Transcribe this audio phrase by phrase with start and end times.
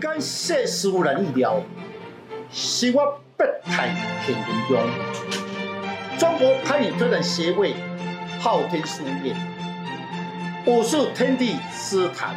[0.00, 1.62] 感谢师父的力量，
[2.50, 6.18] 是我不太平庸中。
[6.18, 7.74] 中国攀岩推广协会
[8.40, 9.36] 昊天书院
[10.66, 12.34] 武术天地师坛，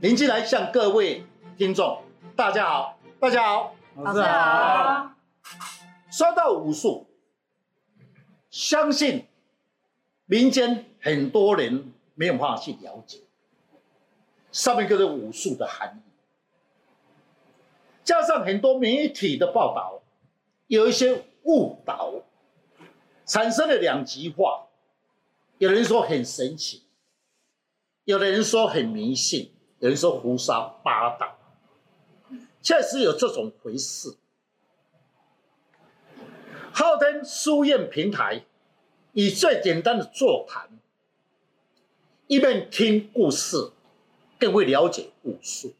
[0.00, 1.24] 林进来向各位
[1.56, 2.02] 听众，
[2.36, 5.10] 大家好，大家好，老师好。
[6.10, 7.06] 说到武术，
[8.50, 9.26] 相信
[10.26, 13.20] 民间很多人没有办法去了解。
[14.52, 16.07] 上面就是武术的含义，
[18.08, 20.00] 加上很多媒体的报道，
[20.66, 22.22] 有一些误导，
[23.26, 24.68] 产生了两极化。
[25.58, 26.84] 有人说很神奇，
[28.04, 31.36] 有的人说很迷信，有人说胡说八道。
[32.62, 34.16] 确实有这种回事。
[36.72, 38.46] 昊天书院平台
[39.12, 40.70] 以最简单的座谈，
[42.26, 43.72] 一边听故事。
[44.38, 45.74] 更会了解武术，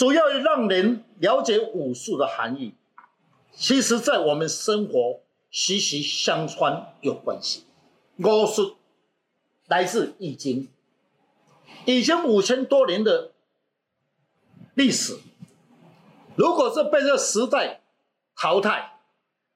[0.00, 2.72] 主要让人了解武术的含义，
[3.52, 5.20] 其实在我们生活
[5.50, 7.64] 息息相关有关系。
[8.16, 8.78] 武术
[9.66, 10.62] 来自《易经》，
[11.84, 13.32] 已经五千多年的
[14.72, 15.18] 历史。
[16.34, 17.82] 如果是被这时代
[18.34, 19.00] 淘汰，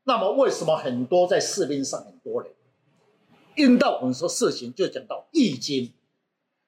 [0.02, 2.52] 那么为什么很多在市面上很多人
[3.54, 5.86] 遇到我们说事情就讲到《易经》？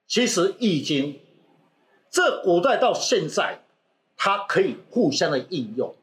[0.06, 1.12] 其实《易经》
[2.08, 3.60] 这古代到现在，
[4.16, 5.94] 它可以互相的应用，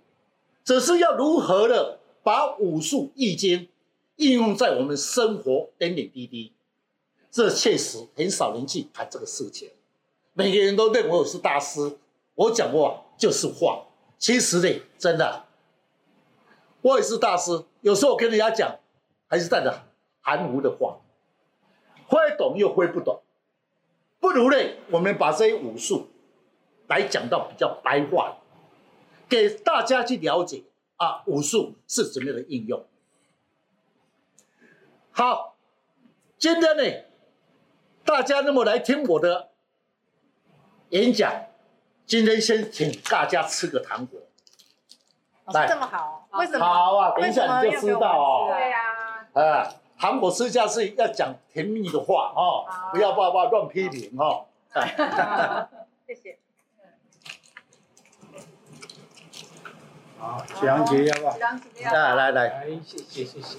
[0.64, 3.59] 只是要如何的把武术《易经》
[4.17, 6.53] 应用在我们生活点点滴滴，
[7.31, 9.69] 这确实很少人去谈这个事情。
[10.34, 11.97] 每个人都认为我是大师，
[12.36, 13.86] 我讲话就是话。
[14.17, 15.45] 其实呢，真的，
[16.81, 17.64] 我也是大师。
[17.81, 18.80] 有时候我跟人家讲，
[19.28, 19.84] 还是带着
[20.22, 20.97] 含糊的话，
[22.08, 23.22] 会懂又会不懂。
[24.19, 24.58] 不如呢，
[24.91, 26.07] 我们把这些武术
[26.88, 28.38] 来讲到比较白话，
[29.29, 30.63] 给大家去了解
[30.97, 32.85] 啊，武术是怎么样的应用。
[35.11, 35.55] 好，
[36.38, 36.83] 今天呢，
[38.03, 39.49] 大家那么来听我的
[40.89, 41.31] 演讲，
[42.05, 44.19] 今天先请大家吃个糖果。
[45.53, 46.65] 来，这么好，为什么？
[46.65, 48.50] 好啊，等一下你就知道哦。
[48.51, 48.79] 对呀。
[49.33, 49.75] 啊。
[49.95, 54.45] 糖果吃下是要讲甜蜜的话哦，不要爸爸乱批评哦。
[54.69, 54.81] 好，
[56.05, 56.38] 谢谢。
[60.23, 61.51] 好，杨杰要不要？
[61.91, 63.57] 来来来，来，谢谢谢谢。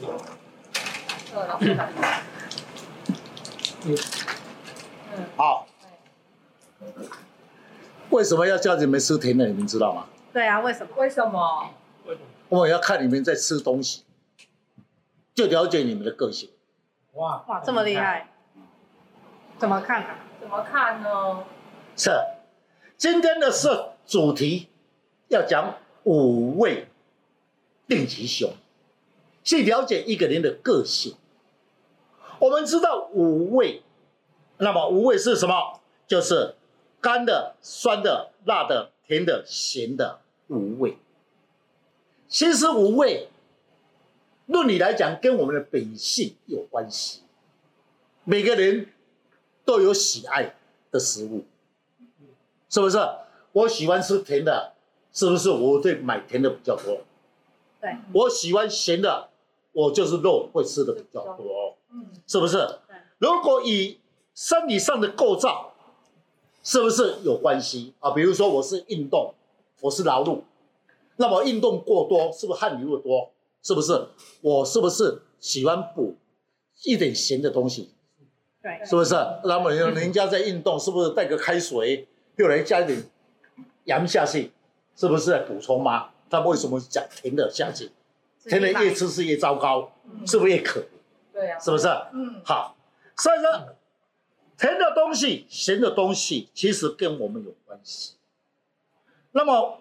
[3.84, 3.98] 嗯，
[5.36, 5.66] 好。
[8.08, 9.46] 为什么要叫你们吃甜的？
[9.46, 10.06] 你们知道吗？
[10.32, 10.96] 对啊，为什么？
[10.96, 11.68] 为什么？
[12.48, 14.04] 我要看你们在吃东西。
[15.34, 16.48] 就了解你们的个性，
[17.12, 18.28] 哇哇，这么厉害，
[19.58, 20.16] 怎么看啊？
[20.40, 21.44] 怎么看呢？
[21.94, 22.10] 是，
[22.96, 23.68] 今天的是
[24.06, 24.70] 主题，
[25.28, 25.74] 要讲
[26.04, 26.86] 五味
[27.86, 28.52] 定吉凶，
[29.42, 31.14] 去了解一个人的个性。
[32.38, 33.82] 我们知道五味，
[34.58, 35.80] 那么五味是什么？
[36.06, 36.54] 就是
[37.00, 40.96] 甘的、酸的、辣的、甜的、咸的五味。
[42.28, 43.28] 其实五味。
[44.46, 47.22] 论理来讲，跟我们的本性有关系。
[48.24, 48.88] 每个人
[49.64, 50.54] 都有喜爱
[50.90, 51.46] 的食物，
[52.68, 52.98] 是不是？
[53.52, 54.73] 我喜欢吃甜的，
[55.14, 55.48] 是不是？
[55.48, 56.98] 我对买甜的比较多。
[57.80, 57.96] 对。
[58.12, 59.28] 我喜欢咸的，
[59.72, 61.76] 我就是肉会吃的比较多。
[61.90, 62.06] 嗯。
[62.26, 62.58] 是不是？
[62.86, 62.96] 对。
[63.18, 64.00] 如果以
[64.34, 65.72] 生理上的构造，
[66.62, 68.10] 是不是有关系啊？
[68.10, 69.32] 比如说，我是运动，
[69.80, 70.40] 我是劳碌，
[71.16, 73.30] 那么运动过多，是不是汗流的多？
[73.62, 74.08] 是不是？
[74.40, 76.16] 我是不是喜欢补
[76.82, 77.90] 一点咸的东西？
[78.60, 79.14] 对，是不是？
[79.44, 83.04] 那么人家在运动，是不是带个开水，又来加一点
[83.84, 84.50] 盐下去？
[84.96, 86.10] 是不是在补充吗？
[86.30, 87.90] 他为什么讲甜的下去？
[88.44, 89.92] 甜的越吃是越糟糕，
[90.26, 90.82] 是不是越渴？
[91.32, 91.88] 对呀，是不是？
[92.12, 92.76] 嗯，好。
[93.16, 93.74] 所以说，
[94.58, 98.14] 甜的东西、咸的东西，其实跟我们有关系。
[99.32, 99.78] 那么，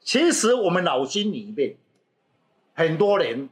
[0.00, 1.76] 其实我们脑筋里面。
[2.78, 3.48] 很多人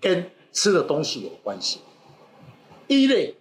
[0.00, 1.80] 跟吃的东西有关系。
[2.86, 3.34] 一类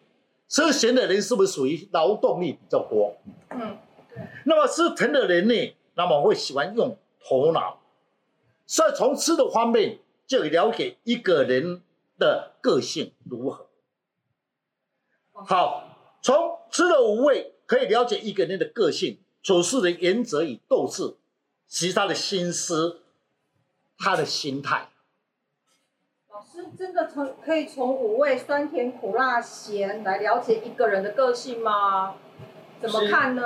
[0.47, 3.15] 吃咸的人是不是属于劳动力比较多？
[3.51, 3.77] 嗯，
[4.09, 4.23] 对。
[4.45, 5.53] 那么吃甜的人呢？
[6.01, 7.79] 那么会喜欢用头脑。
[8.65, 11.83] 所以从吃的方面就了解一个人
[12.17, 13.67] 的个性如何。
[15.33, 15.83] 好，
[16.23, 21.15] 从吃的五味可以了解一个人的个性、处事的原则与斗志，
[21.67, 23.01] 其他的心思。
[24.03, 24.89] 他的心态，
[26.33, 32.15] 老师真的从可以从五味酸甜苦辣咸来了解一个人的个性吗？
[32.81, 33.43] 怎么看呢？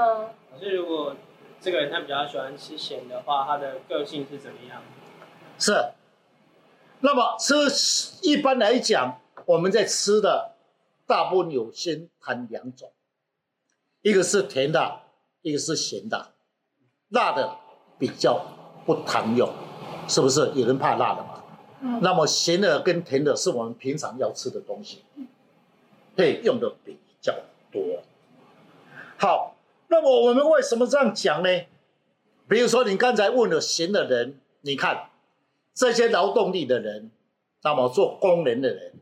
[0.54, 1.14] 老师，如果
[1.62, 4.82] 这个人他比较喜欢吃咸的话，他的个性是怎么样？
[5.58, 5.74] 是。
[7.00, 7.54] 那么吃
[8.24, 10.56] 一般来讲，我们在吃的
[11.06, 12.92] 大部分有先谈两种，
[14.02, 15.02] 一个是甜的，
[15.42, 16.34] 一个是咸的。
[17.10, 17.58] 辣的
[18.00, 18.44] 比较
[18.86, 19.52] 不常用，
[20.08, 20.52] 是不是？
[20.56, 21.44] 有人怕辣的嘛？
[21.82, 22.00] 嗯。
[22.02, 25.04] 那么咸的跟甜的是我们平常要吃的东西，
[26.16, 27.34] 对，用的比较
[27.72, 27.82] 多。
[29.18, 29.55] 好，
[29.88, 31.50] 那么我们为什么这样讲呢？
[32.48, 35.10] 比如说你刚才问了闲的人，你看。
[35.78, 37.12] 这些劳动力的人，
[37.62, 38.94] 那么做工人的人，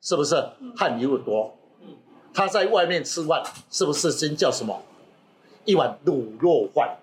[0.00, 0.34] 是不是
[0.74, 1.54] 汗流的多？
[2.32, 4.82] 他在外面吃饭，是不是先叫什么？
[5.66, 6.96] 一碗卤肉饭。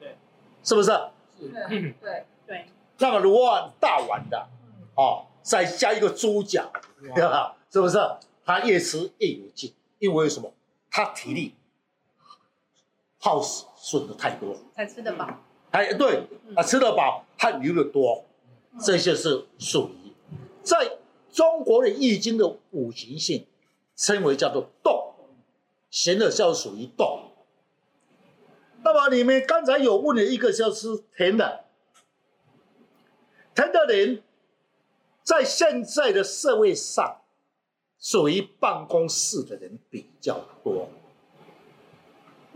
[0.00, 0.16] 对，
[0.64, 0.90] 是不是？
[1.38, 2.66] 是，对对对。
[2.98, 4.48] 那么卤肉大碗的，
[4.96, 6.72] 哦，再加一个猪脚，
[7.70, 7.98] 是不是？
[8.44, 10.52] 他越吃越有劲，因为什么？
[10.90, 11.54] 他体力
[13.18, 15.28] 耗损的太多，才吃得饱。
[15.70, 18.24] 哎，对，啊，吃得饱，汗流得多，
[18.80, 20.12] 这些是属于
[20.62, 20.98] 在
[21.30, 23.46] 中国的易经的五行性，
[23.96, 25.14] 称为叫做动，
[25.90, 27.24] 咸的叫属于动。
[28.82, 31.64] 那么你们刚才有问了一个叫是甜的，
[33.54, 34.22] 甜的人，
[35.24, 37.20] 在现在的社会上，
[37.98, 40.88] 属于办公室的人比较多。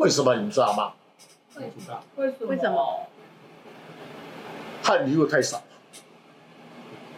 [0.03, 0.93] 为什么你知道吗？
[1.55, 2.03] 为什么？
[2.49, 3.07] 为什么？
[4.83, 5.63] 汗流的太少。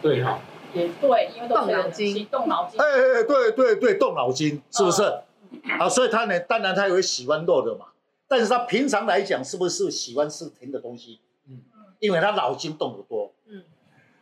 [0.03, 0.39] 对哈。
[0.71, 2.79] 也对，因为动脑筋，动脑筋。
[2.79, 5.01] 哎哎，对对对，动脑筋，是不是？
[5.79, 7.87] 啊，所以他呢，当然他也会喜欢肉的嘛。
[8.27, 11.21] 但是他平常来讲，是不是喜欢吃甜的东西？
[11.47, 11.61] 嗯。
[11.99, 13.31] 因为他脑筋动得多。
[13.47, 13.63] 嗯。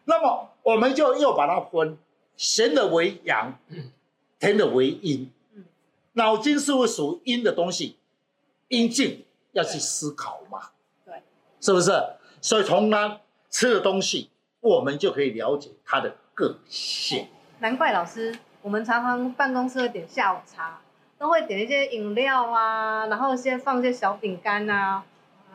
[0.06, 1.98] 那么我们就又把它分，
[2.38, 3.60] 咸的为阳，
[4.40, 5.32] 甜的为阴。
[5.54, 5.66] 嗯。
[6.14, 7.98] 脑筋是不是属阴的东西？
[8.74, 9.26] 阴静。
[9.56, 10.72] 要去思考嘛，
[11.06, 11.14] 对，
[11.62, 11.92] 是不是？
[12.42, 13.20] 所以从他
[13.52, 14.32] 吃的东西，
[14.62, 17.28] 我们就可以了解他的个性。
[17.60, 20.82] 难怪老师，我们常常办公室会点下午茶，
[21.20, 25.06] 都会点一些饮料啊，然后先放一些小饼干啊。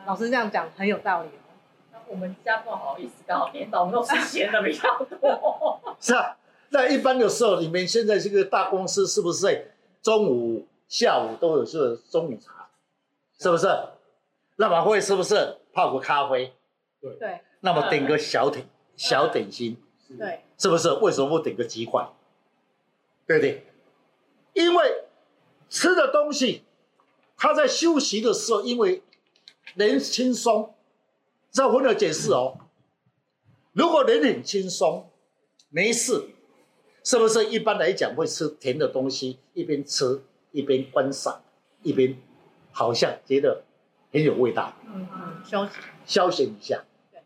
[0.05, 1.99] 老师这样讲很有道理哦。
[2.07, 5.81] 我们家不好意思，刚好颠倒，我们都是咸的比较多。
[5.99, 6.37] 是啊，
[6.69, 9.65] 那一般的时候，你们现在这个大公司是不是在
[10.01, 12.58] 中午、下午都有这个中午茶？
[13.39, 13.67] 是不是？
[14.57, 16.53] 那么会是不是泡个咖啡？
[17.01, 17.39] 对对。
[17.61, 18.65] 那么点个小点
[18.95, 19.77] 小点心，
[20.17, 20.91] 对，是不是？
[20.93, 22.09] 为什么不点个鸡块？
[23.25, 23.65] 对不对？
[24.53, 25.03] 因为
[25.69, 26.63] 吃的东西，
[27.37, 29.03] 他在休息的时候，因为
[29.75, 30.75] 人轻松，
[31.51, 32.57] 这我有解释哦。
[33.71, 35.09] 如果人很轻松，
[35.69, 36.29] 没事，
[37.03, 40.21] 是不是一般来讲会吃甜的东西，一边吃
[40.51, 41.41] 一边观赏，
[41.83, 42.17] 一边。
[42.79, 43.61] 好像觉得
[44.09, 45.73] 很有味道，嗯嗯，消闲
[46.05, 46.81] 消闲一下，
[47.11, 47.21] 对，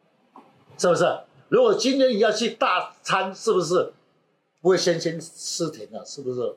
[0.80, 1.06] 是不是？
[1.48, 3.94] 如果今天你要去大餐，是不是
[4.62, 6.04] 不会先先吃甜的？
[6.04, 6.56] 是不是？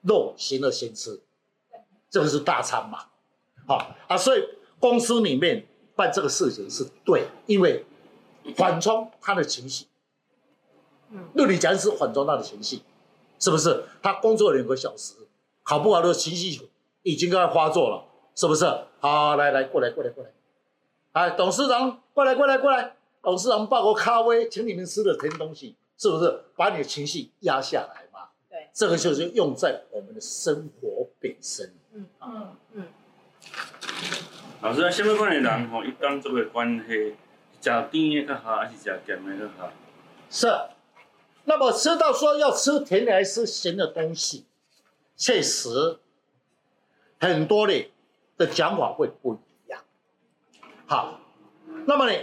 [0.00, 1.22] 肉行了先吃，
[1.70, 1.78] 对，
[2.10, 3.04] 这个是大餐嘛？
[3.68, 4.42] 好啊，所以
[4.80, 7.86] 公司里面办这个事情是对，因为
[8.56, 9.86] 缓冲他的情绪，
[11.10, 12.80] 嗯，那你讲是缓冲他的情绪，
[13.38, 13.84] 是不是？
[14.02, 15.14] 他工作两个小时，
[15.62, 16.68] 好不好的情绪
[17.04, 18.08] 已经该发作了。
[18.34, 18.64] 是不是？
[19.00, 20.30] 好，来来，过来，过来，过来。
[21.12, 22.96] 哎，董事长，过来，过来，过来。
[23.22, 26.44] 董事长抱个咖啡，请你们吃的甜东西，是不是？
[26.56, 28.28] 把你的情绪压下来嘛。
[28.48, 28.68] 对。
[28.72, 31.74] 这个就是用在我们的生活本身。
[31.92, 32.86] 嗯嗯嗯。
[34.62, 37.14] 老师啊，什么款的人吼，一当作为关系，
[37.60, 39.70] 吃甜的较好，还是吃咸的较好？
[40.30, 40.48] 是。
[41.44, 44.46] 那么吃到说要吃甜的还是咸的东西，
[45.16, 45.98] 确实
[47.20, 47.91] 很多的。
[48.44, 49.80] 的讲法会不一样，
[50.86, 51.20] 好，
[51.86, 52.18] 那么呢，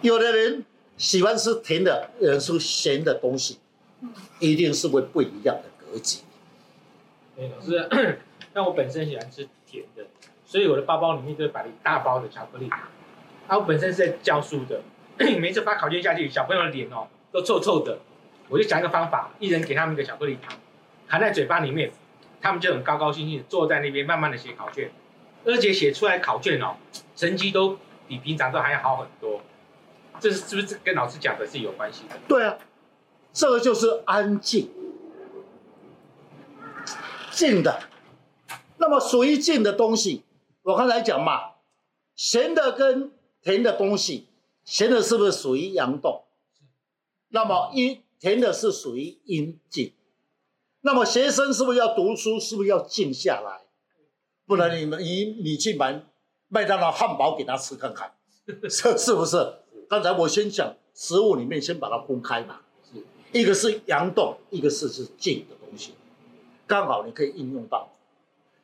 [0.00, 0.64] 有的人
[0.96, 3.60] 喜欢吃甜的，有人吃咸的东西，
[4.40, 6.18] 一定是会不一样的格局。
[7.38, 7.88] 哎，老师，
[8.52, 10.04] 像我本身喜欢吃甜的，
[10.44, 12.68] 所以我的包包里面就摆了一大包的巧克力。
[13.46, 14.82] 啊，我本身是在教书的，
[15.38, 18.00] 每次发考卷下去，小朋友的脸哦都臭臭的，
[18.48, 20.58] 我就想一个方法，一人给他们一个巧克力糖，
[21.06, 21.92] 含在嘴巴里面。
[22.40, 24.90] 他们就很高高兴兴坐在那边，慢慢的写考卷，
[25.44, 26.76] 而且写出来考卷哦，
[27.16, 29.40] 成绩都比平常都还要好很多。
[30.20, 32.18] 这是是不是跟老师讲的是有关系的？
[32.26, 32.58] 对啊，
[33.32, 34.70] 这个就是安静，
[37.30, 37.82] 静的。
[38.78, 40.24] 那么属于静的东西，
[40.62, 41.54] 我刚才讲嘛，
[42.14, 44.28] 咸的跟甜的东西，
[44.64, 46.24] 咸的是不是属于阳动？
[47.28, 49.92] 那么阴甜的是属于阴静。
[50.80, 52.38] 那么学生是不是要读书？
[52.38, 53.60] 是不是要静下来？
[54.46, 56.02] 不然你们你你去买
[56.48, 58.12] 麦当劳汉堡给他吃看看，
[58.70, 59.36] 是是不是？
[59.88, 65.92] 刚才我先讲食物里面先把它分开嘛，是一个是阳动，一个是是静的东西，
[66.66, 67.90] 刚好你可以应用到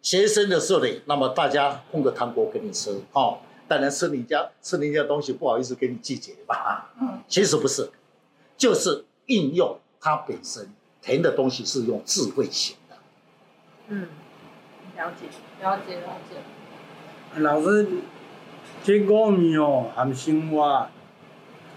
[0.00, 0.88] 学生的时候呢。
[1.06, 6.94] 那么大家烘个糖果给你吃，哦，当然吃你家吃你家东西不好意思给你拒绝吧？
[7.00, 7.90] 嗯，其实不是，
[8.56, 10.70] 就是应用它本身
[11.04, 12.96] 甜的东西是用智慧型的。
[13.88, 14.08] 嗯，
[14.96, 15.26] 了解
[15.62, 17.40] 了解了解。
[17.40, 17.86] 老师，
[18.82, 20.88] 这五味哦，含生活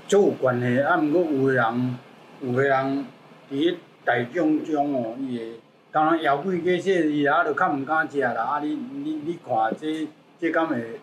[0.08, 0.80] 就有关系。
[0.80, 1.98] 啊，毋过有个人，
[2.42, 3.06] 有个人
[3.52, 5.60] 伫大众中哦，伊会
[5.92, 8.44] 当然妖怪过说伊啊，就较毋敢食啦。
[8.44, 10.08] 啊，你你你看这
[10.40, 11.02] 这敢会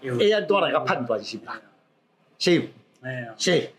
[0.00, 0.16] 有？
[0.16, 1.60] 会按多来个判断是吧？
[2.38, 2.68] 是，
[3.02, 3.70] 哎呀，是，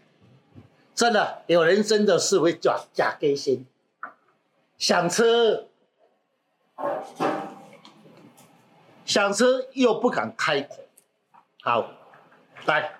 [0.96, 3.66] 真的有人真的是会假假给心，
[4.78, 5.68] 想吃。
[9.06, 10.76] 想吃又不敢开口，
[11.62, 11.92] 好，
[12.66, 13.00] 来，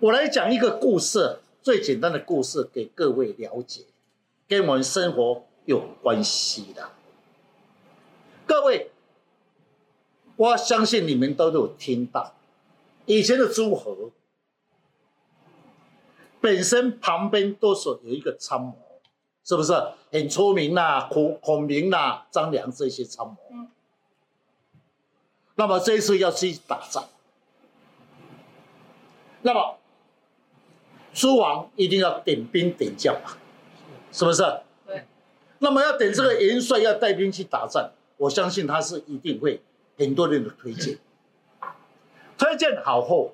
[0.00, 3.84] 我来讲一个故事，最简单的故事给各位了解，
[4.48, 6.90] 跟我们生活有关系的。
[8.46, 8.90] 各位，
[10.34, 12.34] 我相信你们都有听到，
[13.06, 14.10] 以前的诸侯
[16.46, 18.78] 本身旁边都是有一个参谋，
[19.42, 19.72] 是不是
[20.12, 21.08] 很出名呐、啊？
[21.10, 23.36] 孔孔明呐、啊、张良这些参谋。
[23.50, 23.68] 嗯
[25.56, 27.02] 那么这一次要去打仗，
[29.42, 29.78] 那么
[31.12, 33.30] 诸王一定要点兵点将嘛，
[34.12, 34.42] 是不是？
[34.86, 35.04] 对。
[35.58, 39.60] 那么要等这个元帅要带兵去打仗，我相信他是一定会
[39.98, 40.98] 很多人的推荐，
[42.38, 43.32] 推荐好后，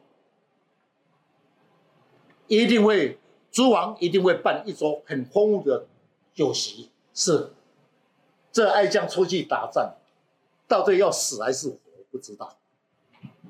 [2.47, 3.19] 一定会
[3.51, 5.87] 诸王一定会办一桌很丰富的
[6.35, 7.51] 酒席，是
[8.51, 9.95] 这爱将出去打仗，
[10.67, 11.77] 到底要死还是活？
[12.11, 12.57] 不知道，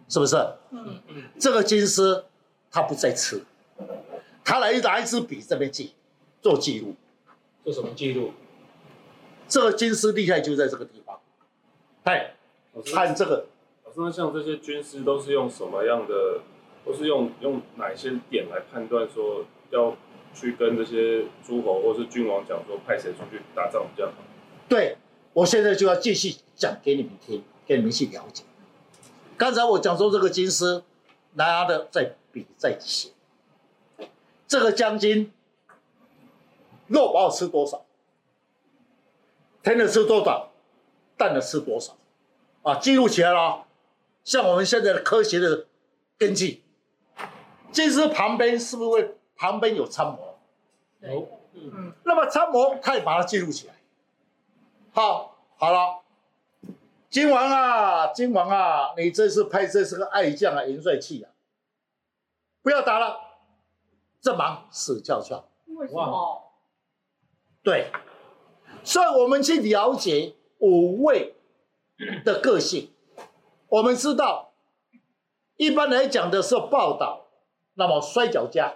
[0.08, 0.36] 是不是？
[0.70, 1.24] 嗯嗯。
[1.38, 2.24] 这个军师
[2.70, 3.42] 他不在吃，
[4.44, 5.94] 他来拿一支笔这边记，
[6.40, 6.94] 做记录。
[7.64, 8.32] 做什么记录？
[9.48, 11.18] 这个军师厉害就在这个地方。
[12.04, 12.34] 哎，
[12.92, 13.46] 看这个。
[13.84, 16.40] 老师，那像这些军师都是用什么样的？
[16.84, 19.96] 都是用用哪些点来判断说要
[20.34, 24.14] 去跟这些诸侯或是君王讲说派谁出去打仗比较好？
[24.68, 24.96] 对，
[25.32, 28.44] 我现在就要继续讲给你们听，给你们去了解。
[29.36, 30.82] 刚才我讲说这个金师
[31.34, 33.10] 拿的在比在写，
[34.46, 35.30] 这个将军
[36.86, 37.84] 肉包吃多少，
[39.62, 40.52] 甜的吃多少，
[41.16, 41.96] 淡的吃多少，
[42.62, 43.66] 啊，记录起来了。
[44.24, 45.66] 像我们现在的科学的
[46.16, 46.61] 根据，
[47.72, 50.38] 军师旁边是不是会旁边有参谋？
[51.00, 51.92] 有，嗯。
[52.04, 53.74] 那么参谋他也把它记录起来。
[54.92, 56.00] 好，好了。
[57.08, 61.30] 金王啊，金王啊，你这次派这是个爱将啊，元帅气啊，
[62.62, 63.20] 不要打了，
[64.20, 65.44] 这忙死翘翘。
[65.66, 66.52] 为什么？
[67.62, 67.90] 对，
[68.82, 71.34] 所以我们去了解五位
[72.24, 72.90] 的个性。
[73.68, 74.52] 我们知道，
[75.56, 77.21] 一般来讲的是报道，
[77.82, 78.74] 那么摔跤家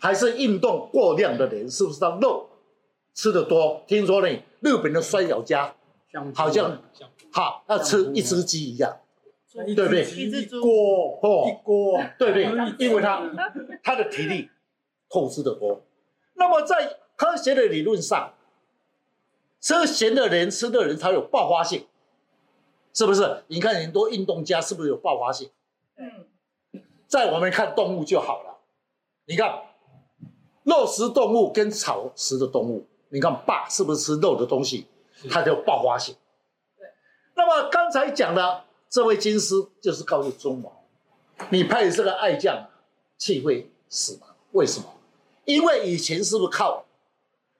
[0.00, 2.48] 还是运动过量的人，是不是他肉
[3.12, 3.82] 吃的多？
[3.86, 4.28] 听说呢，
[4.60, 5.74] 日本的摔跤家。
[6.34, 6.78] 好像
[7.32, 9.00] 好要吃一只鸡一样，
[9.50, 10.04] 对不对？
[10.04, 10.60] 一只猪
[11.22, 12.44] 哦，一锅，对不对？
[12.86, 13.32] 因为他
[13.82, 14.50] 他的体力
[15.08, 15.80] 透支的多。
[16.34, 18.34] 那么在科学的理论上，
[19.58, 21.86] 吃咸的人吃的人才有爆发性，
[22.92, 23.44] 是不是？
[23.46, 25.48] 你看很多运动家是不是有爆发性？
[25.96, 26.26] 嗯，
[27.12, 28.58] 在我们看动物就好了。
[29.26, 29.64] 你看
[30.64, 34.86] 肉食动物跟草食的动物，你看霸是不是吃肉的东西？
[35.30, 36.16] 它就爆发性。
[37.34, 40.72] 那么刚才讲的这位军师就是告诉中王，
[41.50, 42.66] 你派的这个爱将
[43.18, 44.28] 气会死吗？
[44.52, 44.86] 为什么？
[45.44, 46.86] 因为以前是不是靠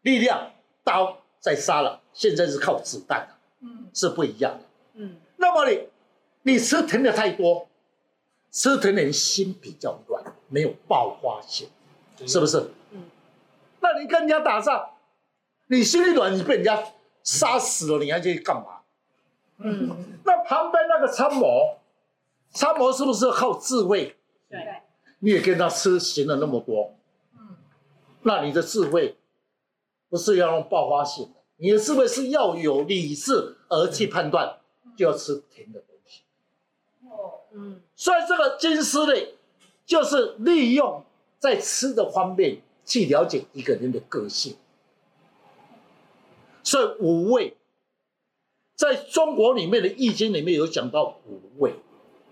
[0.01, 0.51] 力量
[0.83, 4.65] 刀在杀了，现在是靠子弹，嗯，是不一样的。
[4.95, 5.21] 嗯。
[5.37, 5.89] 那么你
[6.43, 7.69] 你吃甜的太多，
[8.53, 11.69] 吃甜的人心比较软，没有爆发性，
[12.25, 12.71] 是不是？
[12.93, 13.03] 嗯。
[13.81, 14.91] 那你跟人家打仗，
[15.67, 16.81] 你心里软，你被人家。
[17.25, 18.81] 杀死了你还去干嘛？
[19.59, 21.79] 嗯，那旁边那个参谋，
[22.51, 24.17] 参谋是不是靠智慧？
[24.51, 24.59] 对，
[25.21, 26.97] 你也跟他吃行了那么多，
[27.39, 27.55] 嗯，
[28.23, 29.17] 那你的智慧
[30.09, 34.59] 不是要用爆发性的，你的智慧是要有理智而去判断，
[34.97, 35.81] 就要吃甜的
[37.55, 39.35] 嗯，所以这个金丝类，
[39.85, 41.05] 就是利用
[41.39, 44.57] 在吃的方面去了解一个人的个性。
[46.63, 47.57] 所以五味，
[48.77, 51.75] 在中国里面的易经里面有讲到五味，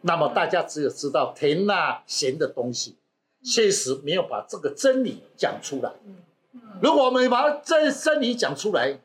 [0.03, 2.97] 那么大家只有知道甜啊咸的东西，
[3.43, 5.93] 确实没有把这个真理讲出来。
[6.81, 8.99] 如果我们把这真理讲出来，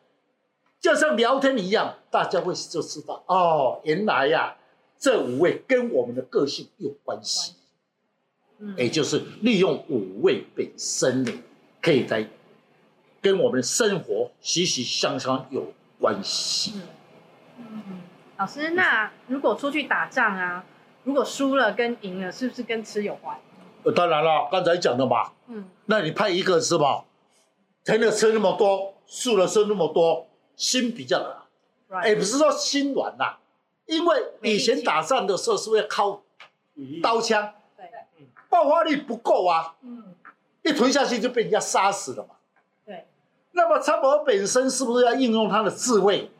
[0.80, 4.58] 就像聊天一样，大家会就知道哦，原来呀、啊，
[5.06, 7.54] 这五味跟我们的个性有关系。
[8.76, 11.32] 也就是利用五味本身的，
[11.80, 12.28] 可以在
[13.22, 16.82] 跟我们的生活息息相关有关系。
[17.60, 18.02] 嗯，
[18.38, 20.66] 老师，那如果出去打仗啊，
[21.04, 23.38] 如果输了跟赢了，是不是跟吃有关？
[23.84, 25.34] 呃，当然了，刚才讲的嘛。
[25.50, 25.70] 嗯。
[25.86, 27.06] 那你派一个是吧？
[27.84, 31.46] 甜的吃那么多，输了吃那么多，心比较
[31.90, 32.04] 软。
[32.04, 33.36] 哎，不是说心软呐，
[33.86, 36.22] 因为以前打仗的时候是不是要靠
[37.02, 37.54] 刀枪？
[38.50, 40.16] 爆发力不够啊，嗯，
[40.64, 42.36] 一吞下去就被人家杀死了嘛。
[42.86, 43.06] 对，
[43.52, 46.32] 那么参谋本身是不是要应用他的智慧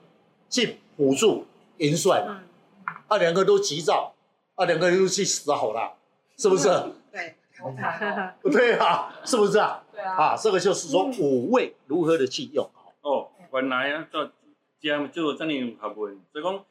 [0.50, 1.46] 去辅助
[1.78, 2.42] 元帅嘛？
[2.88, 4.14] 嗯、啊，两个都急躁，
[4.56, 5.94] 啊，两个人都去死好了，
[6.38, 6.70] 是不是？
[7.12, 7.36] 对，
[8.50, 9.84] 对啊，是不是啊？
[9.92, 10.16] 对啊。
[10.16, 12.70] 啊，这个就是说五味如何的去用。
[13.02, 14.32] 哦，原来啊，做
[14.80, 16.66] 这就这么有学问，所以讲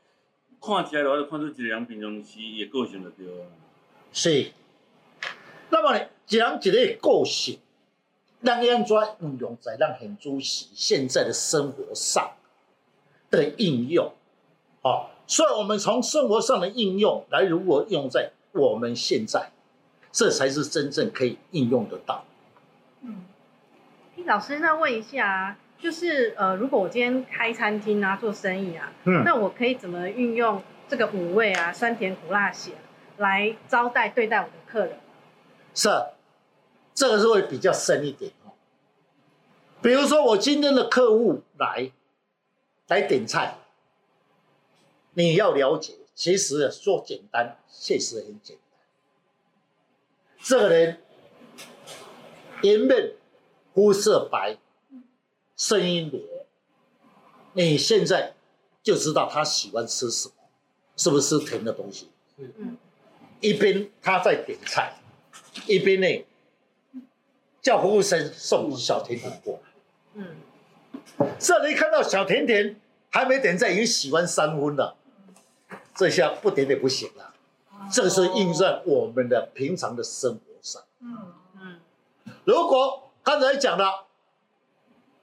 [0.64, 3.46] 看起来的话，就看出一个人平常时伊的个性就对了。
[4.12, 4.52] 是。
[5.70, 7.58] 那么呢，一人一个个性，
[8.40, 12.32] 让安怎运用在让很主席现在的生活上
[13.30, 14.12] 的应用，
[14.82, 19.50] 好，所以我们从生活上的应用来如何用在我们现在，
[20.12, 22.24] 这才是真正可以应用得到。
[23.00, 23.24] 嗯，
[24.26, 32.72] 老师，那问一下，就是呃，如果我今天开餐厅啊，做生意啊，嗯，那我可以怎么运用这个五味啊，酸甜苦辣咸
[33.18, 34.98] 来招待对待我的客人？
[35.74, 35.90] 是，
[36.94, 38.52] 这个是会比较深一点哦。
[39.82, 41.90] 比如说，我今天的客户来
[42.88, 43.58] 来点菜，
[45.12, 48.80] 你要了解，其实说简单，确实很简单。
[50.38, 51.02] 这个人
[52.62, 53.12] 颜面
[53.74, 54.56] 肤色白，
[55.64, 56.22] 声音软，
[57.54, 58.34] 你现在
[58.82, 60.34] 就知道他喜欢吃什么，
[60.94, 62.10] 是不是吃甜的东西？
[62.36, 62.76] 嗯，
[63.40, 64.98] 一边他在点菜。
[65.66, 66.26] 一边呢，
[67.62, 69.60] 叫服务生送小甜甜过来。
[70.14, 70.36] 嗯，
[71.38, 74.96] 这里看到小甜甜还没点菜，已经喜欢三分了，
[75.94, 77.32] 这下不点点不行了。
[77.90, 80.82] 这是印在我们的平常的生活上。
[81.00, 81.80] 嗯嗯。
[82.44, 84.08] 如果刚才讲了，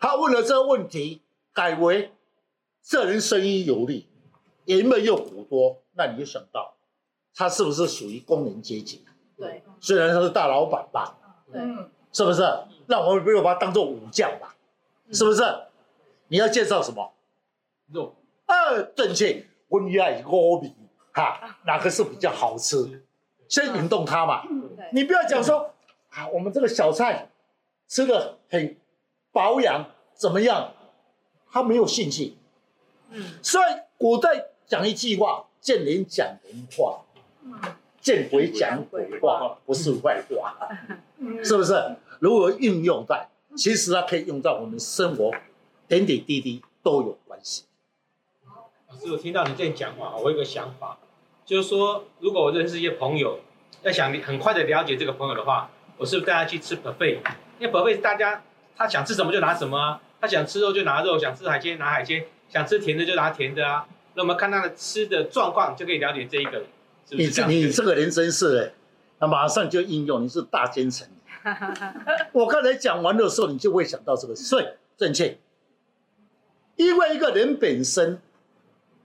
[0.01, 1.21] 他问了这个问题，
[1.53, 2.11] 改为
[2.81, 4.09] 这人声音有力，
[4.65, 6.73] 颜面又骨多，那你就想到
[7.35, 9.05] 他是不是属于工人阶级？
[9.37, 11.15] 对，虽然他是大老板吧，
[11.51, 11.61] 对，
[12.11, 12.41] 是不是？
[12.87, 14.55] 那我们不如把他当做武将吧，
[15.11, 15.43] 是不是？
[16.29, 17.13] 你要介绍什么？
[17.93, 18.15] 肉，
[18.47, 20.73] 呃，正确，温爱锅米，
[21.13, 23.05] 哈，哪个是比较好吃？
[23.47, 24.41] 先引动他嘛。
[24.93, 25.73] 你不要讲说
[26.09, 27.29] 啊，我们这个小菜
[27.87, 28.77] 吃的很
[29.31, 30.73] 保养，怎么样？
[31.51, 32.37] 他没有信心。
[33.09, 33.65] 嗯，所以
[33.97, 37.01] 古代讲一句话，见人讲人话。
[37.43, 37.53] 嗯。
[38.01, 40.57] 见鬼讲鬼话，不是坏话，
[41.43, 41.95] 是不是？
[42.17, 43.27] 如何运用在？
[43.55, 45.31] 其实它可以用在我们生活
[45.87, 47.65] 点点滴滴都有关系。
[48.89, 50.97] 老师，我听到你这样讲话，我有个想法，
[51.45, 53.39] 就是说，如果我认识一些朋友，
[53.83, 57.19] 要想很快的了解这个朋友的话，我是不是带他去吃 buffet？
[57.59, 58.43] 因为 buffet 大家
[58.75, 63.87] 他想吃什么就拿什么啊，他想吃肉就拿肉，想吃海鲜拿海鲜，想吃甜的就拿甜的啊。
[64.13, 66.65] 那我们看他的吃的状况，就可以了解这一个人。
[67.11, 68.73] 你这你这个人真是哎，
[69.19, 71.07] 那马上就应用，你是大奸臣。
[72.33, 74.65] 我刚才讲完的时候，你就会想到这个，所以
[74.97, 75.37] 正确。
[76.75, 78.21] 因为一个人本身，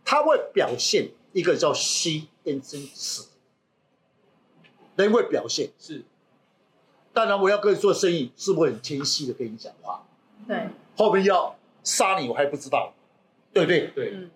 [0.05, 3.23] 他会表现一个叫虚跟真实，
[4.97, 6.05] 人会表现是。
[7.17, 10.05] 当然，我要跟你做生意，是不是很谦虚的跟你讲话？
[10.47, 10.69] 对。
[10.99, 12.93] 后面要杀你，我还不知道，
[13.55, 13.87] 对不对？
[13.95, 14.13] 对。
[14.15, 14.31] 嗯。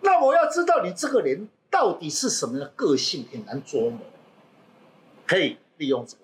[0.00, 1.48] 那我要知道你这个人。
[1.68, 3.98] 到底是什么个性很难琢磨，
[5.26, 6.22] 可以利用这个。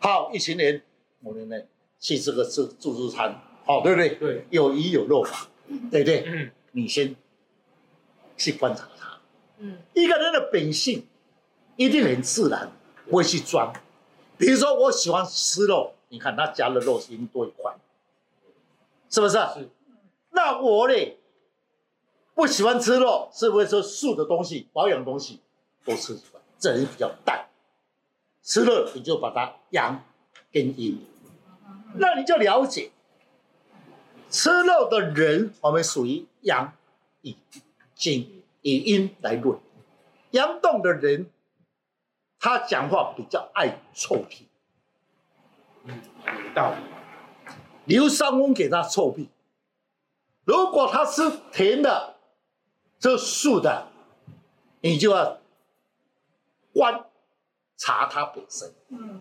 [0.00, 0.82] 好，一群人，
[1.22, 1.56] 我们呢
[1.98, 4.08] 去这个自自助餐，好，对不对？
[4.16, 5.30] 对，有鱼有肉嘛，
[5.90, 6.24] 对不对？
[6.26, 7.16] 嗯，你先
[8.36, 9.18] 去观察他。
[9.58, 11.06] 嗯，一个人的本性
[11.76, 12.70] 一定很自然，
[13.08, 13.72] 不会去装。
[14.38, 17.74] 比如说，我喜欢吃肉，你看他加的肉已经多一块，
[19.10, 19.34] 是不是？
[19.54, 19.68] 是。
[20.30, 20.94] 那我呢？
[22.34, 25.40] 不喜欢吃肉，是不是说素的东西、保养东西
[25.84, 26.38] 多吃几块？
[26.58, 27.46] 这人比较淡，
[28.42, 30.04] 吃了你就把它阳
[30.52, 31.00] 跟阴，
[31.94, 32.90] 那你就了解
[34.30, 36.74] 吃肉的人，我们属于阳，
[37.22, 37.36] 以
[37.94, 39.58] 金以阴来论。
[40.32, 41.30] 阳动的人，
[42.46, 44.46] 他讲话比较爱臭屁。
[45.82, 46.76] 嗯，有道理。
[47.86, 49.28] 刘三翁给他臭屁，
[50.44, 52.14] 如果他吃甜的，
[53.00, 53.88] 这素的，
[54.80, 55.38] 你就要
[56.72, 57.04] 观
[57.76, 58.72] 察他本身。
[58.90, 59.20] 嗯，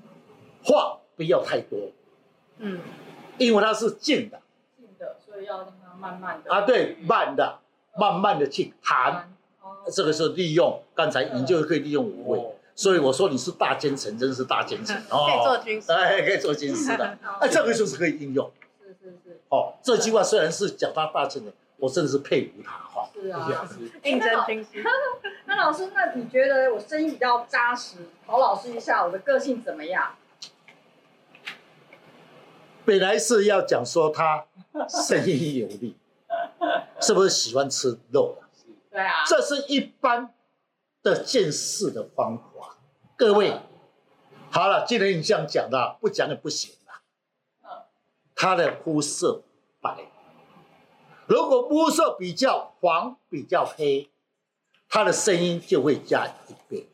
[0.64, 1.80] 话不要太多。
[2.60, 2.80] 嗯，
[3.40, 4.40] 因为他是静的。
[4.78, 6.54] 静的，所以要让他慢慢的。
[6.54, 7.58] 啊，对，慢的，
[7.98, 9.34] 慢慢的去谈。
[9.64, 12.55] 哦，这个是利用，刚才你就可以利用五味。
[12.76, 15.26] 所以我说你是大奸臣，真是大奸臣 哦。
[15.26, 18.52] 可以做军师，哎，可以做军师的， 哎，这个就是可以应用。
[18.82, 19.40] 是是是。
[19.50, 23.10] 哦，这句话虽然是讲他大奸臣，我真的是佩服他哈。
[23.14, 23.68] 是啊。
[24.04, 24.84] 应征军师。
[25.46, 27.98] 那老师，那你觉得我声音比较扎实？
[28.28, 30.16] 考老师一下，我的个性怎么样？
[32.84, 34.46] 本来是要讲说他
[34.88, 35.96] 声音有力，
[37.00, 38.36] 是不是喜欢吃肉？
[38.92, 39.24] 对啊。
[39.26, 40.30] 这是一般
[41.06, 42.78] 的见识的方法。
[43.16, 43.60] 各位，
[44.50, 47.86] 好了，既然你这样讲的，不讲也不行了。
[48.34, 49.44] 他的肤色
[49.80, 50.10] 白，
[51.28, 54.10] 如果肤色比较黄、比较黑，
[54.90, 56.90] 他的声音就会加一倍，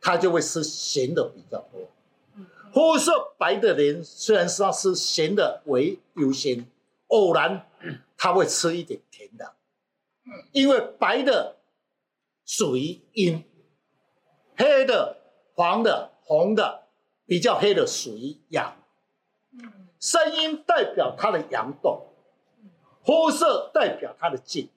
[0.00, 1.90] 他就会吃咸的比较多。
[2.72, 6.64] 肤色白的人，虽然说是咸的为优先，
[7.08, 7.66] 偶然
[8.16, 9.52] 他会吃一点甜的，
[10.52, 11.56] 因为白的
[12.44, 13.44] 属于阴，
[14.56, 15.20] 黑的。
[15.54, 16.84] 黄的、红的、
[17.26, 18.74] 比较黑的属于阳，
[20.00, 22.06] 声音代表它的阳动，
[23.04, 24.70] 肤色代表它的静。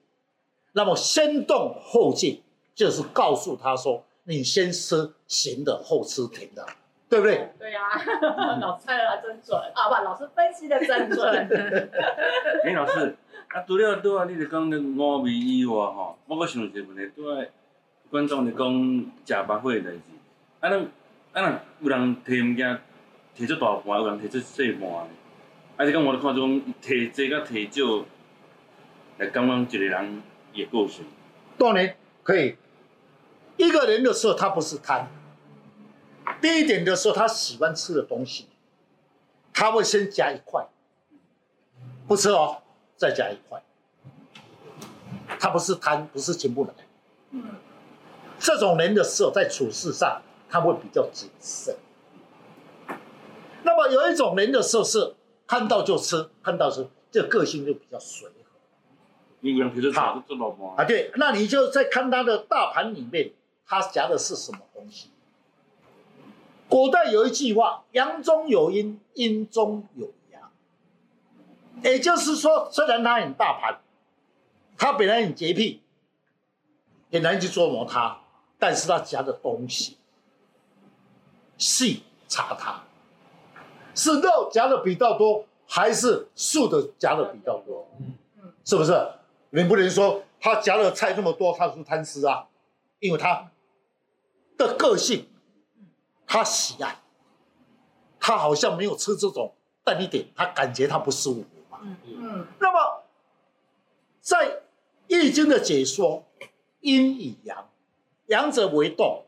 [0.72, 2.42] 那么先动后静，
[2.74, 6.68] 就是告诉他说：你先吃咸的，后吃甜的，
[7.08, 7.48] 对不对？
[7.58, 9.88] 对呀、啊， 老师猜的真准啊！
[9.88, 11.24] 不，老师分析的真准。
[12.64, 13.16] 哎，老师，
[13.48, 17.50] 啊，除了对啊，你就讲的五味以外，吼，我个想一个问题，对
[18.10, 20.00] 观众就讲，食饱会代志。
[20.60, 20.68] 啊，
[21.32, 22.78] 咱啊，有人摕物件
[23.36, 24.88] 摕出大盘，有人摕出细盘。
[25.76, 28.04] 啊，是讲我咧看种摕侪甲摕少，
[29.18, 31.04] 来讲讲一个人伊个个性。
[31.56, 32.56] 当然可以。
[33.58, 35.08] 一个人的时候，他不是贪。
[36.40, 38.46] 第一点的时候，他喜欢吃的东西，
[39.52, 40.66] 他会先夹一块，
[42.06, 42.62] 不吃哦，
[42.96, 43.62] 再夹一块。
[45.38, 46.70] 他不是贪，不是全部来。
[47.30, 47.42] 嗯。
[48.38, 50.22] 这种人的时候，在处事上。
[50.48, 51.74] 他会比较谨慎。
[53.64, 58.34] 那么有一种人的时候是看到就吃，看到吃，这个个性就比较随和。
[59.92, 60.22] 好
[60.76, 63.32] 啊，对，那你就在看他的大盘里面，
[63.66, 65.10] 他夹的是什么东西？
[66.68, 70.50] 古代有一句话：阳中有阴，阴中有阳。
[71.82, 73.80] 也就是说，虽然他很大盘，
[74.76, 75.82] 他本来很洁癖，
[77.12, 78.20] 很难去琢磨他，
[78.58, 79.96] 但是他夹的东西。
[81.58, 82.82] 细查它，
[83.94, 87.88] 是肉夹的比较多，还是素的夹的比较多？
[88.62, 88.92] 是不是？
[89.50, 92.46] 你不能说他夹的菜那么多，他是贪吃啊，
[92.98, 93.50] 因为他
[94.58, 95.26] 的个性，
[96.36, 96.94] 他喜爱，
[98.20, 101.78] 他好像没有吃这种淡一点，他感觉他不舒服嘛。
[102.04, 102.46] 嗯。
[102.60, 103.04] 那么，
[104.20, 104.46] 在
[105.06, 106.26] 《易经》的解说，
[106.80, 107.70] 阴与阳，
[108.26, 109.24] 阳者为动，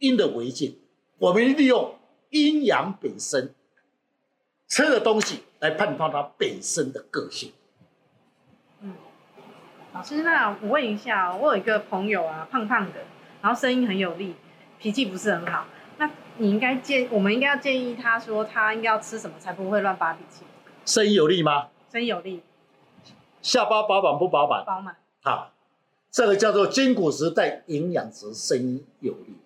[0.00, 0.78] 阴的为静。
[1.16, 1.94] 我们利用
[2.28, 3.54] 阴阳本身
[4.68, 7.54] 吃的东西来判断它本身的个性。
[8.80, 8.92] 嗯，
[9.94, 13.00] 老师，那我问一下，我有一个朋友啊，胖胖的，
[13.40, 14.34] 然后声音很有力，
[14.78, 15.64] 脾气不是很好。
[16.00, 20.46] 那你应该建，我们应该要建议他说，他应该要吃什么才不会乱发脾气？
[20.86, 21.68] 声音有力吗？
[21.92, 22.42] 声音有力。
[23.42, 24.64] 下巴饱满不饱满？
[24.64, 24.96] 饱满。
[25.22, 25.52] 好，
[26.10, 29.36] 这个叫做筋骨时代营养值，声音有力。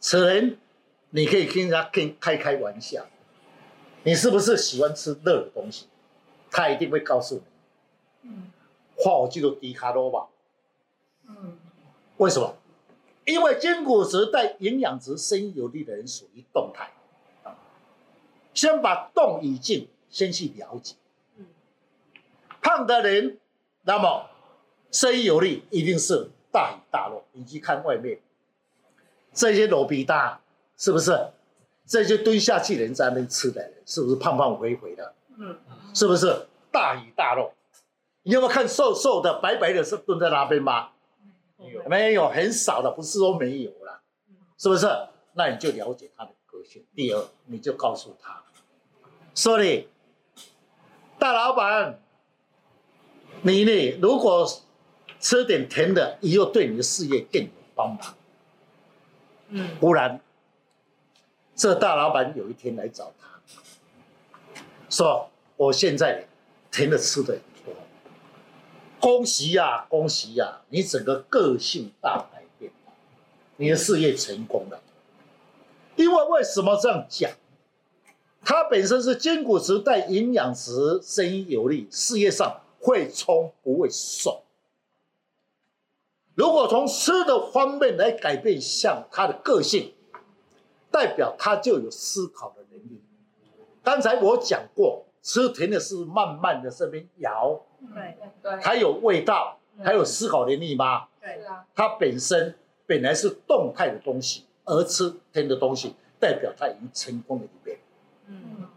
[0.00, 0.56] 此人，
[1.10, 3.04] 你可以跟他跟开开玩笑。
[4.04, 5.88] 你是不是喜欢吃热的东西？
[6.50, 7.42] 他一定会告诉你。
[8.30, 8.50] 嗯。
[8.96, 10.28] 话我记住低卡路吧。
[11.28, 11.58] 嗯。
[12.16, 12.56] 为什么？
[13.26, 16.90] 因为金古时代营养值声音有力的人属于动态。
[18.54, 20.94] 先把动与静先去了解。
[21.36, 21.44] 嗯。
[22.62, 23.36] 胖的人，
[23.82, 24.30] 那么
[24.90, 27.22] 声音有力一定是大鱼大肉。
[27.32, 28.18] 你去看外面。
[29.34, 30.40] 这些萝卜大，
[30.78, 31.28] 是不是？
[31.84, 35.14] 这些蹲下去的人在那边吃的人，是不是胖胖肥肥的？
[35.36, 35.58] 嗯，
[35.92, 37.52] 是不是大鱼大肉？
[38.22, 40.88] 你有没有看瘦瘦的、白白的，是蹲在那边吗？
[41.56, 44.02] 没有，没有，很少的，不是说没有了，
[44.58, 44.86] 是不是？
[45.34, 46.84] 那你就了解他的个性。
[46.94, 48.42] 第二，你就告诉他，
[49.34, 49.88] 说你
[51.18, 52.00] 大老板，
[53.42, 53.98] 你呢？
[54.00, 54.46] 如果
[55.20, 58.14] 吃点甜的，以后对你的事业更有帮忙。
[59.48, 60.20] 嗯，忽然，
[61.54, 66.26] 这大老板有一天来找他，说：“我现在
[66.70, 67.38] 甜的吃的
[69.06, 72.72] 恭喜呀、恭喜呀、你整个个性大改变，
[73.56, 73.76] 你的。
[73.76, 74.82] 事业成功了。
[75.94, 77.30] 因为为什么这样讲？
[78.44, 84.42] 它本身是筋骨质带营养质，生意有力，事业上会冲不会瘦。
[86.34, 87.48] 如果从吃的。
[87.52, 89.34] 方面来改变，像他的。
[89.34, 89.94] 个性，
[90.90, 92.64] 代表他就有思考的。
[92.72, 93.00] 能力。
[93.84, 95.78] 刚才我讲过，吃甜的。
[95.78, 96.68] 是慢慢的。
[96.68, 101.06] 这边摇，对对，还有味道，还有思考能力吗？
[101.20, 102.54] 对是啊，它本身
[102.86, 107.78] 本来是动态的东西，而吃甜的东西，代表它已经成功了一遍。
[108.28, 108.68] 嗯，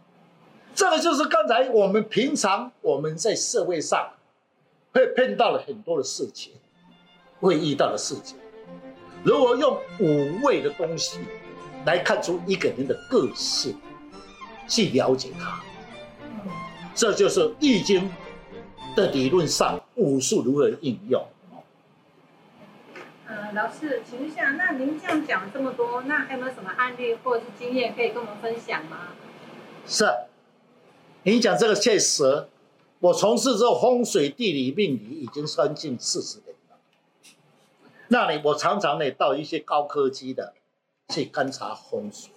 [0.74, 4.10] 这个就是刚才我们平常我们在社会上
[4.92, 6.52] 会碰到了很多的事情，
[7.40, 8.36] 会遇到的事情。
[9.22, 11.20] 如果用五味的东西
[11.84, 13.76] 来看出一个人的个性，
[14.66, 15.60] 去了解他，
[16.94, 18.02] 这就是《易经》
[18.94, 21.24] 的理论上武术如何应用。
[23.26, 29.08] 呃，老师，请问一下，那您这样讲这么多，那还有没有什么案例或者是经验可以跟我们分享吗？
[29.86, 30.04] 是，
[31.22, 32.48] 你讲这个确实，
[32.98, 36.76] 我从事这风水地理命理已经将近四十年了。
[38.08, 40.54] 那里我常常呢到一些高科技的
[41.08, 42.30] 去观察风水。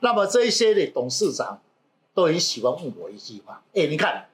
[0.00, 1.60] 那么这一些的董事长
[2.12, 4.26] 都很喜欢问我一句话：哎，你看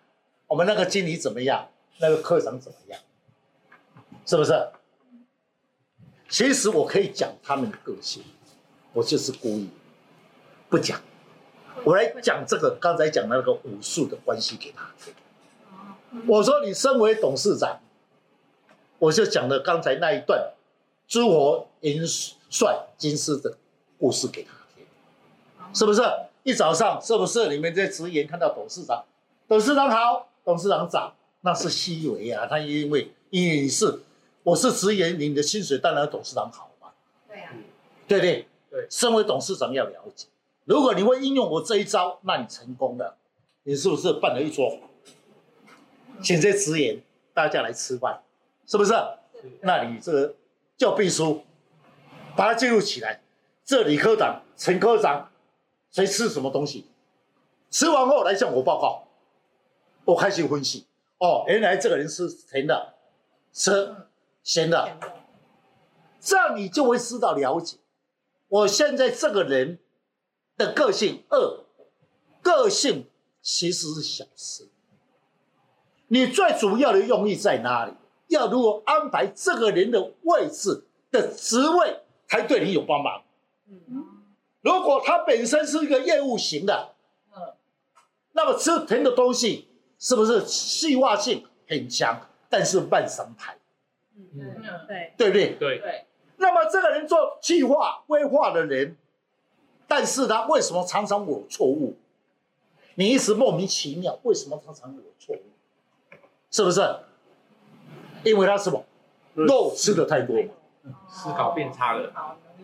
[0.49, 1.69] 我们那个经理怎么样？
[2.01, 3.01] 那个科长怎么样？
[4.27, 4.53] 是不是？
[6.29, 8.23] 其实我可以讲他们的个性，
[8.93, 9.71] 我就是故意
[10.69, 11.01] 不讲。
[11.85, 15.15] 我来讲这个刚才讲那个武术的关系给他听。
[16.27, 17.81] 我说你身为董事长，
[18.99, 20.53] 我就讲了刚才那一段
[21.07, 23.57] 诸侯银帅金师的
[23.99, 24.85] 故事给他听，
[25.75, 26.03] 是不是？
[26.43, 29.05] 一早上是不是你们在职员看到董事长，
[29.47, 32.47] 董事长好，董事长涨，那是虚伪啊。
[32.47, 34.01] 他因为因为你是
[34.43, 36.89] 我是职员，你的薪水当然董事长好嘛。
[37.29, 37.53] 对呀、啊，
[38.09, 38.49] 对不对？
[38.71, 40.27] 对，身为董事长要了解。
[40.65, 43.19] 如果你会应用我这一招，那你成功了。
[43.65, 44.79] 你是不是办了一桌，
[46.23, 46.99] 请这些职员
[47.35, 48.23] 大家来吃饭，
[48.67, 48.95] 是不是？
[49.61, 50.35] 那你这个
[50.79, 51.43] 叫秘书，
[52.35, 53.21] 把它记录起来。
[53.67, 55.29] 这李科长、陈科长，
[55.91, 56.87] 谁吃什么东西？
[57.71, 59.08] 吃完后来向我报告，
[60.09, 60.87] 我开始分析。
[61.19, 62.95] 哦，原来这个人是甜的，
[63.53, 63.95] 吃
[64.43, 64.99] 咸的，
[66.19, 67.77] 这样你就会知道了解。
[68.49, 69.79] 我现在这个人
[70.57, 71.61] 的个性二，
[72.41, 73.07] 个性
[73.43, 74.71] 其实是小事。
[76.07, 77.93] 你最主要的用意在哪里？
[78.29, 83.23] 要如何安排这个人的位置的职位，才对你有帮忙。
[84.63, 86.95] 如果他本身是一个业务型的，
[88.33, 89.68] 那么吃甜的东西
[89.99, 93.57] 是不是细化性很强，但是慢神牌？
[94.17, 95.55] 嗯，对，对不对？
[95.55, 96.07] 对，对，
[96.37, 98.97] 那么这个人做计划规划的人，
[99.87, 101.97] 但是他为什么常常有错误？
[102.95, 105.43] 你一直莫名其妙，为什么常常有错误？
[106.51, 106.81] 是不是？
[108.25, 108.85] 因为他什么？
[109.35, 110.53] 肉吃的太多嘛，
[111.09, 112.13] 思考变差了，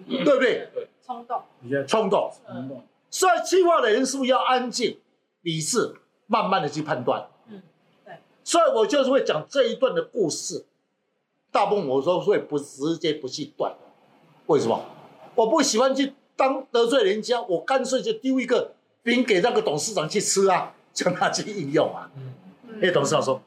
[0.09, 0.69] 对不对？
[1.07, 1.41] 冲动，
[1.87, 2.33] 冲动。
[2.45, 4.99] 冲动，所以计划的人是不是要安静、
[5.43, 5.95] 理智，
[6.27, 7.29] 慢慢的去判断？
[7.49, 7.63] 嗯，
[8.05, 8.15] 对。
[8.43, 10.65] 所以我就是会讲这一段的故事。
[11.51, 13.73] 大部分我说会不直接不去断，
[14.47, 14.85] 为什么？
[15.37, 22.11] 我不喜欢去当得罪人家，我干脆就丢一个饼给那个董事长去吃啊， 叫他去应用啊。
[22.17, 22.35] 嗯，
[22.81, 23.41] 那董事长说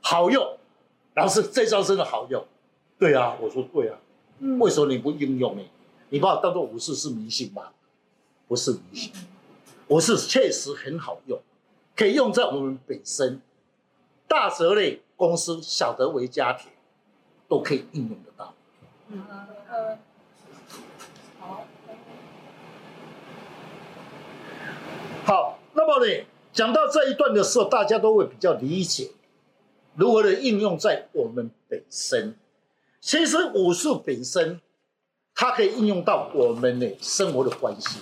[0.00, 0.58] 好用，
[1.14, 2.44] 老师这招真的好用。
[2.98, 3.98] 对啊，我说对啊，
[4.60, 5.62] 为什么你不应用呢？
[6.10, 7.70] 你把我当做武士是迷信吗？
[8.46, 9.12] 不是迷信，
[9.88, 11.40] 我是确实很好用，
[12.00, 13.42] 可以用在我们本身
[14.26, 16.70] 大则类公司，小则为家庭。
[17.46, 18.54] 都可以应用得到。
[19.08, 19.24] 嗯
[19.68, 19.98] 呃，
[21.40, 21.66] 好，
[25.24, 29.10] 好，那么呢，讲到这一段的时候，大家都会比较理解
[29.96, 32.36] 如何的应用在我们本身。
[33.00, 34.60] 其实武术本身，
[35.34, 37.98] 它可以应用到我们的生活的关系。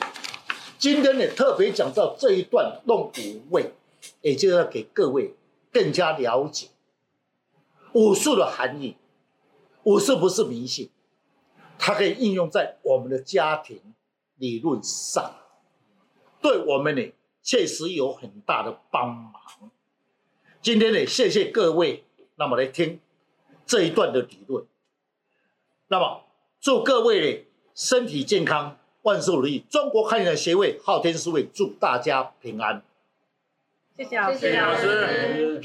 [0.78, 3.72] 今天呢，特别讲到这一段弄五味，
[4.20, 5.34] 也就是要给各位
[5.72, 6.68] 更加了解
[7.92, 8.96] 武术的含义。
[9.84, 10.90] 武术不是迷信，
[11.78, 13.80] 它可以应用在我们的家庭
[14.36, 15.34] 理论上，
[16.42, 19.32] 对我们呢确实有很大的帮忙。
[20.60, 22.04] 今天呢，谢谢各位，
[22.36, 23.00] 那么来听
[23.64, 24.66] 这一段的理论。
[25.86, 26.24] 那么
[26.60, 29.60] 祝各位呢身体健康，万事如意。
[29.70, 32.82] 中国汉语协会昊天书会祝大家平安。
[33.98, 34.38] 谢谢老师。
[34.38, 35.60] 谢谢老师。